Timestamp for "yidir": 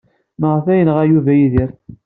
1.39-1.71